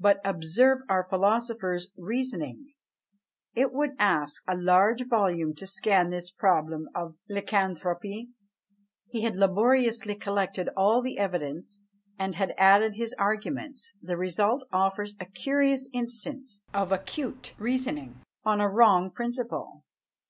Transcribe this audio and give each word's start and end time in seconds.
But 0.00 0.18
observe 0.24 0.78
our 0.88 1.04
philosopher's 1.04 1.92
reasoning: 1.98 2.72
"It 3.54 3.70
would 3.74 3.90
aske 3.98 4.42
a 4.48 4.56
large 4.56 5.06
volume 5.06 5.54
to 5.56 5.66
scan 5.66 6.08
this 6.08 6.30
problem 6.30 6.88
of 6.94 7.16
lycanthropy." 7.28 8.30
He 9.04 9.20
had 9.20 9.36
laboriously 9.36 10.14
collected 10.14 10.70
all 10.74 11.02
the 11.02 11.18
evidence, 11.18 11.84
and 12.18 12.34
had 12.34 12.54
added 12.56 12.94
his 12.94 13.12
arguments: 13.18 13.92
the 14.00 14.16
result 14.16 14.66
offers 14.72 15.16
a 15.20 15.26
curious 15.26 15.90
instance 15.92 16.62
of 16.72 16.90
acute 16.90 17.52
reasoning 17.58 18.22
on 18.42 18.62
a 18.62 18.70
wrong 18.70 19.10
principle. 19.10 19.84